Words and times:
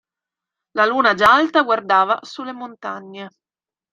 La 0.71 0.85
luna 0.87 1.13
già 1.13 1.31
alta 1.31 1.61
guardava 1.61 2.17
sulle 2.23 2.53
montagne. 2.53 3.29